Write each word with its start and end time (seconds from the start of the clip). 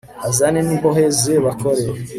azane 0.27 0.59
n 0.63 0.69
imbohe 0.75 1.03
ze 1.19 1.33
bakore 1.45 1.83